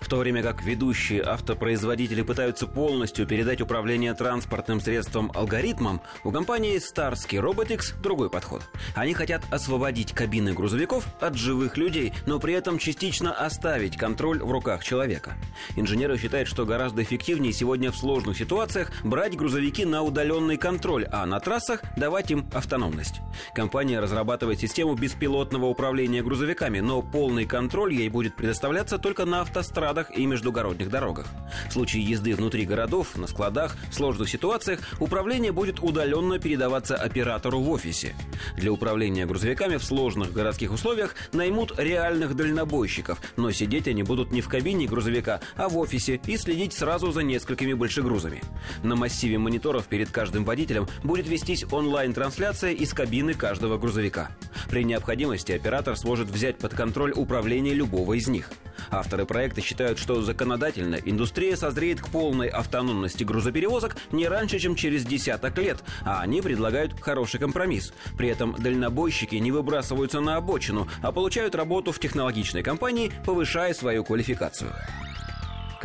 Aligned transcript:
В 0.00 0.08
то 0.08 0.16
время 0.16 0.42
как 0.42 0.62
ведущие 0.62 1.22
автопроизводители 1.22 2.22
пытаются 2.22 2.66
полностью 2.66 3.26
передать 3.26 3.60
управление 3.60 4.14
транспортным 4.14 4.80
средством 4.80 5.30
алгоритмам, 5.34 6.00
у 6.24 6.32
компании 6.32 6.76
Starsky 6.76 7.40
Robotics 7.40 8.00
другой 8.02 8.30
подход. 8.30 8.62
Они 8.94 9.14
хотят 9.14 9.42
освободить 9.50 10.12
кабины 10.12 10.52
грузовиков 10.52 11.06
от 11.20 11.36
живых 11.36 11.76
людей, 11.76 12.12
но 12.26 12.40
при 12.40 12.54
этом 12.54 12.78
частично 12.78 13.32
оставить 13.32 13.96
контроль 13.96 14.42
в 14.42 14.50
руках 14.50 14.84
человека. 14.84 15.34
Инженеры 15.76 16.18
считают, 16.18 16.48
что 16.48 16.66
гораздо 16.66 17.02
эффективнее 17.02 17.52
сегодня 17.52 17.92
в 17.92 17.96
сложных 17.96 18.36
ситуациях 18.36 18.90
брать 19.04 19.36
грузовики 19.36 19.84
на 19.84 20.02
удаленный 20.02 20.56
контроль, 20.56 21.06
а 21.12 21.26
на 21.26 21.40
трассах 21.40 21.82
давать 21.96 22.30
им 22.30 22.48
автономность. 22.52 23.20
Компания 23.54 24.00
разрабатывает 24.00 24.60
систему 24.60 24.94
беспилотного 24.94 25.66
управления 25.66 26.22
грузовиками, 26.22 26.80
но 26.80 27.02
полный 27.02 27.46
контроль 27.46 27.94
ей 27.94 28.08
будет 28.08 28.36
предоставляться 28.36 28.98
только 28.98 29.24
на 29.24 29.42
автострадах 29.42 29.75
автострадах 29.76 30.16
и 30.16 30.26
междугородних 30.26 30.88
дорогах. 30.88 31.26
В 31.68 31.72
случае 31.72 32.02
езды 32.02 32.34
внутри 32.34 32.64
городов, 32.64 33.16
на 33.16 33.26
складах, 33.26 33.76
в 33.90 33.94
сложных 33.94 34.28
ситуациях 34.28 34.80
управление 35.00 35.52
будет 35.52 35.80
удаленно 35.80 36.38
передаваться 36.38 36.96
оператору 36.96 37.60
в 37.60 37.70
офисе. 37.70 38.14
Для 38.56 38.72
управления 38.72 39.26
грузовиками 39.26 39.76
в 39.76 39.84
сложных 39.84 40.32
городских 40.32 40.72
условиях 40.72 41.14
наймут 41.32 41.74
реальных 41.78 42.34
дальнобойщиков, 42.34 43.20
но 43.36 43.50
сидеть 43.52 43.88
они 43.88 44.02
будут 44.02 44.32
не 44.32 44.40
в 44.40 44.48
кабине 44.48 44.86
грузовика, 44.86 45.40
а 45.56 45.68
в 45.68 45.76
офисе 45.76 46.20
и 46.26 46.36
следить 46.36 46.72
сразу 46.72 47.12
за 47.12 47.22
несколькими 47.22 47.74
большегрузами. 47.74 48.42
На 48.82 48.96
массиве 48.96 49.38
мониторов 49.38 49.86
перед 49.86 50.10
каждым 50.10 50.44
водителем 50.44 50.88
будет 51.04 51.28
вестись 51.28 51.64
онлайн-трансляция 51.70 52.72
из 52.72 52.92
кабины 52.94 53.34
каждого 53.34 53.76
грузовика. 53.78 54.30
При 54.70 54.84
необходимости 54.84 55.52
оператор 55.52 55.96
сможет 55.96 56.28
взять 56.28 56.58
под 56.58 56.74
контроль 56.74 57.12
управление 57.12 57.74
любого 57.74 58.14
из 58.14 58.26
них. 58.28 58.50
Авторы 58.90 59.26
проекта 59.26 59.60
считают, 59.60 59.98
что 59.98 60.22
законодательно 60.22 60.96
индустрия 60.96 61.56
созреет 61.56 62.00
к 62.00 62.08
полной 62.08 62.48
автономности 62.48 63.24
грузоперевозок 63.24 63.96
не 64.12 64.28
раньше, 64.28 64.58
чем 64.58 64.74
через 64.74 65.04
десяток 65.04 65.58
лет, 65.58 65.82
а 66.04 66.20
они 66.20 66.42
предлагают 66.42 67.00
хороший 67.00 67.40
компромисс. 67.40 67.92
При 68.16 68.28
этом 68.28 68.54
дальнобойщики 68.58 69.36
не 69.36 69.52
выбрасываются 69.52 70.20
на 70.20 70.36
обочину, 70.36 70.88
а 71.02 71.12
получают 71.12 71.54
работу 71.54 71.92
в 71.92 71.98
технологичной 71.98 72.62
компании, 72.62 73.12
повышая 73.24 73.74
свою 73.74 74.04
квалификацию. 74.04 74.72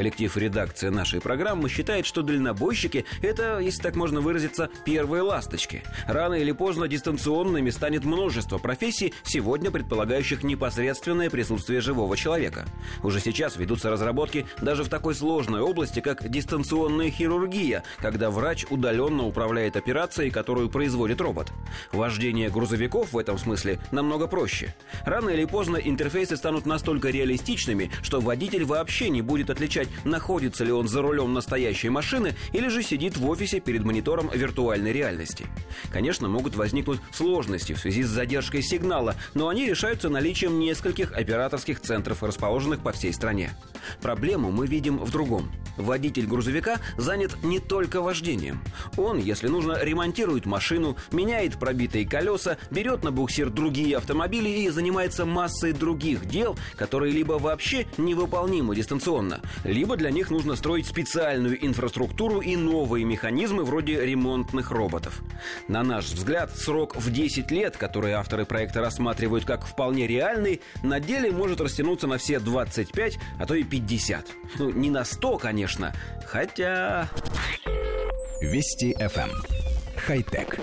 Коллектив 0.02 0.36
редакции 0.36 0.90
нашей 0.90 1.22
программы 1.22 1.70
считает, 1.70 2.08
что 2.08 2.24
дальнобойщики– 2.24 3.06
это, 3.22 3.60
если 3.60 3.84
так 3.84 3.96
можно 3.96 4.20
выразиться, 4.20 4.68
первые 4.84 5.22
ласточки. 5.22 5.84
Рано 6.08 6.34
или 6.34 6.52
поздно 6.54 6.88
дистанционными 6.88 7.70
станет 7.70 8.04
множество 8.04 8.58
профессий, 8.58 9.14
сегодня 9.22 9.70
предполагающих 9.70 10.42
непосредственное 10.42 11.30
присутствие 11.30 11.82
живого 11.82 12.18
человека. 12.18 12.66
Уже 13.04 13.20
сейчас 13.20 13.58
ведутся 13.58 13.92
разработки 13.92 14.48
даже 14.60 14.84
в 14.84 14.90
такой 14.90 15.14
сложной 15.14 15.62
области, 15.62 16.00
как 16.00 16.28
дистанционная 16.28 17.12
хирургия, 17.12 17.84
когда 18.00 18.32
врач 18.32 18.66
удаленно 18.72 19.28
управляет 19.28 19.76
операцией, 19.76 20.32
которую 20.32 20.72
производит 20.72 21.22
робот. 21.22 21.52
Вождение 21.92 22.50
грузовиков 22.50 23.14
в 23.14 23.20
этом 23.20 23.38
смысле 23.38 23.78
намного 23.92 24.26
проще. 24.26 24.74
Рано 25.06 25.30
или 25.30 25.46
поздно 25.46 25.78
интерфейсы 25.78 26.38
станут 26.38 26.66
настолько 26.66 27.12
реалистичными, 27.12 27.92
что 28.02 28.20
водитель 28.20 28.66
вообще 28.66 29.10
не 29.10 29.22
будет 29.22 29.52
отличать 29.52 29.91
находится 30.04 30.64
ли 30.64 30.72
он 30.72 30.88
за 30.88 31.02
рулем 31.02 31.34
настоящей 31.34 31.90
машины 31.90 32.36
или 32.54 32.68
же 32.68 32.84
сидит 32.84 33.18
в 33.18 33.30
офисе 33.30 33.60
перед 33.60 33.84
монитором 33.84 34.30
виртуальной 34.34 34.92
реальности. 34.92 35.48
Конечно, 35.92 36.28
могут 36.28 36.56
возникнуть 36.56 37.00
сложности 37.12 37.74
в 37.74 37.80
связи 37.80 38.04
с 38.04 38.10
задержкой 38.10 38.62
сигнала, 38.62 39.16
но 39.34 39.48
они 39.48 39.68
решаются 39.68 40.10
наличием 40.10 40.60
нескольких 40.60 41.12
операторских 41.14 41.80
центров, 41.80 42.24
расположенных 42.24 42.82
по 42.82 42.92
всей 42.92 43.14
стране. 43.14 43.52
Проблему 44.02 44.52
мы 44.52 44.68
видим 44.68 44.98
в 44.98 45.12
другом. 45.12 45.52
Водитель 45.78 46.28
грузовика 46.28 46.80
занят 46.98 47.44
не 47.44 47.60
только 47.60 48.02
вождением. 48.02 48.62
Он, 48.98 49.18
если 49.18 49.48
нужно, 49.48 49.80
ремонтирует 49.82 50.46
машину, 50.46 50.98
меняет 51.12 51.58
пробитые 51.58 52.06
колеса, 52.06 52.58
берет 52.70 53.04
на 53.04 53.12
буксир 53.12 53.50
другие 53.50 53.98
автомобили 53.98 54.50
и 54.50 54.70
занимается 54.70 55.26
массой 55.26 55.74
других 55.74 56.26
дел, 56.26 56.58
которые 56.76 57.14
либо 57.14 57.34
вообще 57.34 57.88
невыполнимы 57.98 58.76
дистанционно, 58.76 59.42
либо 59.64 59.98
для 59.98 60.12
них 60.12 60.30
нужно 60.30 60.56
строить 60.56 60.88
специальную 60.88 61.66
инфраструктуру 61.66 62.42
и 62.42 62.56
новые 62.56 63.06
механизмы 63.06 63.64
вроде 63.64 64.06
ремонтных 64.06 64.72
роботов. 64.72 65.22
На 65.68 65.84
наш 65.84 66.06
взгляд, 66.06 66.56
срок 66.56 66.96
в 66.96 67.12
10 67.12 67.50
лет, 67.52 67.78
который 67.78 68.14
авторы 68.14 68.46
проекта 68.46 68.82
рассматривают 68.82 69.46
как 69.46 69.66
вполне 69.66 70.08
реальный, 70.08 70.62
на 70.84 71.00
деле 71.00 71.32
может 71.32 71.62
растянуться 71.62 72.08
на 72.08 72.18
все 72.18 72.40
25, 72.40 73.18
а 73.40 73.46
то 73.46 73.56
и 73.56 73.64
50. 73.64 74.26
Ну, 74.60 74.72
не 74.72 74.90
на 74.90 75.06
100, 75.06 75.38
конечно, 75.38 75.61
хотя... 76.26 77.10
Вести 78.42 78.94
FM. 78.94 79.30
Эм. 79.30 79.32
Хай-тек. 79.96 80.60